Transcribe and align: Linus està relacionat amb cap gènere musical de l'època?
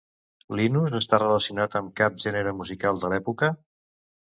Linus 0.59 0.95
està 0.99 1.19
relacionat 1.23 1.77
amb 1.81 1.95
cap 2.03 2.19
gènere 2.25 2.57
musical 2.63 3.05
de 3.05 3.15
l'època? 3.15 3.53